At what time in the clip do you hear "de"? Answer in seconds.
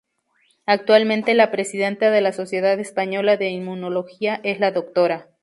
2.09-2.21, 3.37-3.49